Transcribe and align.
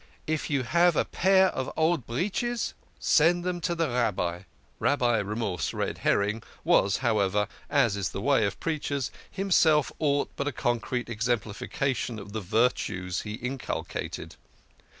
"If 0.35 0.49
you 0.49 0.63
have 0.63 0.95
a 0.95 1.05
pair 1.05 1.49
of 1.49 1.71
old 1.77 2.07
breeches, 2.07 2.73
send 2.99 3.43
them 3.43 3.61
to 3.61 3.75
the 3.75 3.87
Rabbi." 3.87 4.39
Rabbi 4.79 5.17
Remorse 5.19 5.75
Red 5.75 5.99
herring 5.99 6.41
was, 6.63 6.97
however, 7.05 7.47
as 7.69 7.95
is 7.95 8.09
the 8.09 8.19
way 8.19 8.43
of 8.47 8.59
preachers, 8.59 9.11
himself 9.29 9.91
aught 9.99 10.31
but 10.35 10.47
a 10.47 10.51
concrete 10.51 11.07
exemplification 11.07 12.15
86 12.15 12.15
THE 12.15 12.15
KING 12.15 12.17
OF 12.17 12.27
SCHNORRERS. 12.27 12.27
of 12.27 12.33
the 12.33 12.57
virtues 12.81 13.21
he 13.21 13.33
inculcated. 13.33 14.35